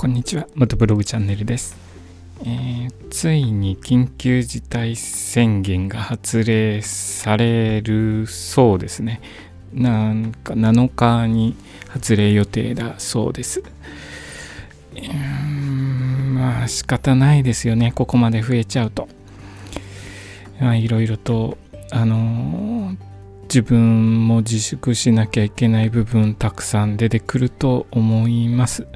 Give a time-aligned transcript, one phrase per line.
[0.00, 0.46] こんにちは。
[0.54, 1.76] 元ブログチャンネルです、
[2.42, 9.20] えー、ついに緊急事態宣言が発令されるそうですね。
[9.74, 11.54] なんか7日に
[11.90, 13.62] 発令予定だそうです。
[14.96, 17.92] うんまあ仕方ないですよね。
[17.92, 19.06] ここまで増えちゃうと。
[20.58, 21.58] まあいろいろと
[21.90, 22.96] あのー、
[23.42, 28.86] 自分も自粛しなきゃいけない部分たくさん出てくると思います。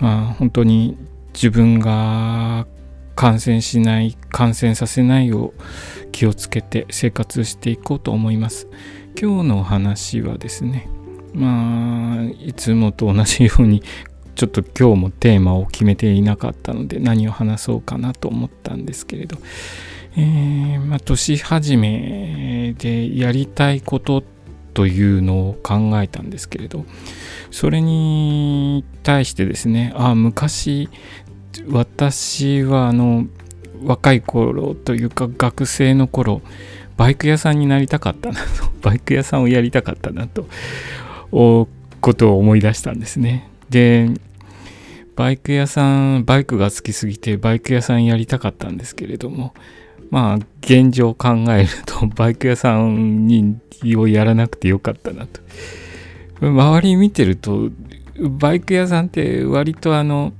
[0.00, 0.96] まあ、本当に
[1.34, 2.66] 自分が
[3.14, 8.66] 感染しない感染させないよう気をつけて生活していこうと思います。
[9.20, 10.88] 今日のお話はですね
[11.34, 13.82] まあいつもと同じように
[14.34, 19.36] ちょっと今日もテーマを決めていなかったので何を話そうかなと思ったんですけれど、
[20.16, 24.39] えー、まあ、年始めでやりたいことって
[24.74, 26.84] というのを考えたんですけれど
[27.50, 30.88] それに対してですねあ昔
[31.68, 33.26] 私はあの
[33.84, 36.42] 若い頃というか学生の頃
[36.96, 38.44] バイク屋さんになりたかったなと
[38.82, 40.46] バイク屋さんをやりたかったなと
[42.00, 43.48] ことを思い出したんですね。
[43.68, 44.10] で
[45.16, 49.54] バイク屋さんバイクが好きすぎてバイク屋さんやりたかったんですけれども
[50.10, 53.58] まあ現状考えると バイク屋さんに
[53.96, 55.40] をやらなくてよかったなと。
[56.40, 57.70] 周り見てると
[58.18, 60.32] バイク屋さんって割とあの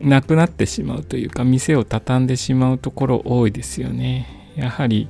[0.00, 4.26] なくなってしまうというか店を畳んでしまうところ多いですよね。
[4.56, 5.08] やはり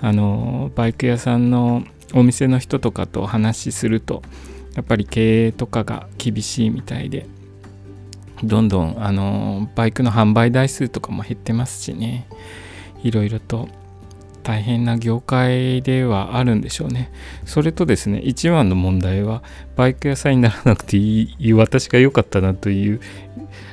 [0.00, 4.22] あのバイク屋さんのお店の人とかとお話しすると
[4.74, 7.26] やっぱり経営とかが厳しいみたいで
[8.42, 12.26] どんどんあのバイクの販売台数とかも減ってますしね。
[13.02, 13.68] いろいろと
[14.42, 17.12] 大変な業界ではあるんでしょうね。
[17.44, 19.42] それとですね、一番の問題は、
[19.76, 23.00] バイク屋さんにならなくていい、私が良かったなという、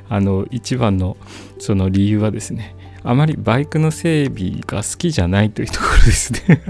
[0.09, 1.17] あの、一番の
[1.59, 6.61] その理由はですね、あまりバイクの整備が好きじゃないというところですね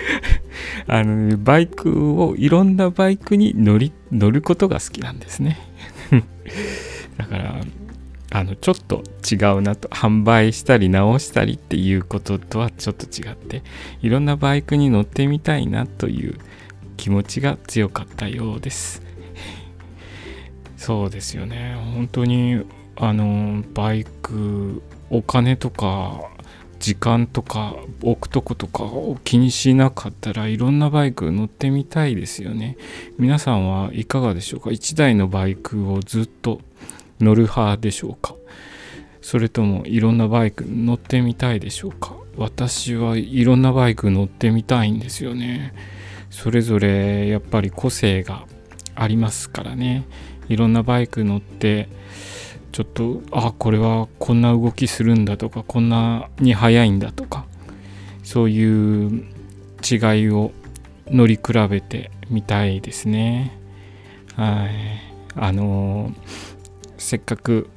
[0.86, 5.58] あの、バイクを、いろんなバイクに乗り、乗ることが好きなんですね。
[7.16, 7.60] だから、
[8.30, 9.88] あのちょっと違うなと。
[9.88, 13.62] 販売したり直したりっていうこととはちょっと違って
[14.02, 16.38] いろんなバイクに乗ってみたいなという
[16.96, 19.02] 気持ちが強かったようです。
[20.76, 21.76] そうですよね。
[21.94, 22.62] 本当に
[22.96, 26.30] あのバイクお金とか
[26.78, 32.76] 時間とか置くとことかを気にしなかったらいろんなバイク乗ってみたいですよね。
[33.18, 36.60] 皆さんはいかがでしょうか？1台のバイクをずっと
[37.20, 38.34] 乗る派でしょうか？
[39.20, 42.14] それともいろんなバイク乗ってみたいでしょうか？
[42.36, 45.72] 私はいろんなバイク乗ってみたいんですよね。
[46.30, 48.44] それぞれやっぱり個性が
[48.94, 50.04] ありますからね。
[50.48, 51.88] いろんなバイク乗って
[52.72, 57.46] ちょっとあこれはこんな動きするんだとかこんなに速いんだとか
[58.22, 59.24] そういう
[59.82, 60.52] 違いを
[61.06, 63.58] 乗り比べてみたいですね。
[64.34, 64.70] はい。
[65.34, 66.45] あのー
[67.06, 67.70] せっかく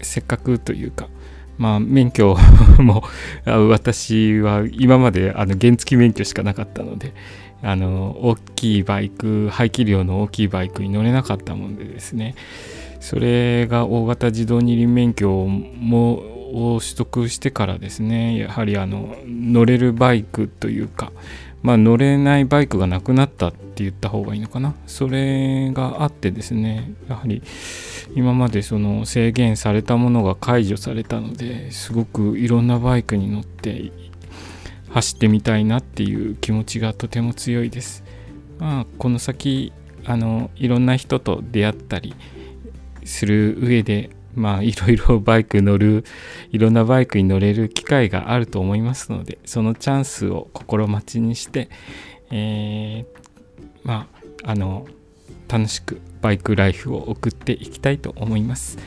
[0.00, 1.10] せっかくというか
[1.58, 2.34] まあ免許
[2.80, 3.04] も
[3.44, 7.12] 私は今まであの原付免許しかなかったので
[7.62, 12.34] あの大きいバイク排気量の大きいバイクに乗れなかったもんでですね。
[13.00, 16.22] それが大型自動二輪免許も
[16.54, 21.12] を取得してからですねやはりあの乗れるバイクというか
[21.62, 24.74] まあ、乗れないバイクがなくなったって言った方がいいのかな。
[24.86, 27.42] それがあってですねやはり
[28.14, 33.92] 今までその制限されたものが解除されたのですごくいろんなバイクに乗って
[34.90, 38.04] 走ってみたいなっていう気持ちがとても強いです。
[38.58, 39.72] まあ、この先
[40.04, 42.14] あのいろんな人と出会ったり
[43.04, 46.04] する上でまあいろいろ バイク乗る
[46.50, 51.68] いろんなバイクに乗れる機会があると思いますのでそのチャンスを心待ちにして、
[52.30, 53.06] えー、
[53.84, 54.06] ま
[54.44, 54.86] ああの
[55.48, 58.78] 楽しくバイクライフを送っていきたいと思います。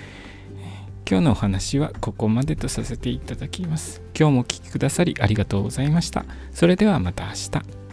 [1.08, 4.02] 今日のお話はここまでとさせていただきます。
[4.18, 6.26] 今日もお聴きくださりありがとうございました。
[6.52, 7.85] それではまた明日。